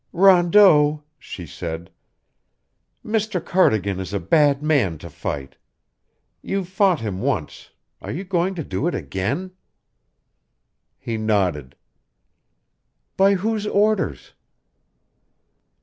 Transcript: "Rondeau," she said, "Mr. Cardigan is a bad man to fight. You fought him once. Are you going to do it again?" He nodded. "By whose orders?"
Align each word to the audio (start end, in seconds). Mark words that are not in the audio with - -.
"Rondeau," 0.13 1.03
she 1.19 1.45
said, 1.45 1.91
"Mr. 3.05 3.37
Cardigan 3.39 3.99
is 3.99 4.13
a 4.13 4.19
bad 4.19 4.63
man 4.63 4.97
to 4.97 5.11
fight. 5.11 5.57
You 6.41 6.65
fought 6.65 7.01
him 7.01 7.19
once. 7.21 7.69
Are 8.01 8.09
you 8.11 8.23
going 8.23 8.55
to 8.55 8.63
do 8.63 8.87
it 8.87 8.95
again?" 8.95 9.51
He 10.97 11.17
nodded. 11.19 11.75
"By 13.15 13.35
whose 13.35 13.67
orders?" 13.67 14.33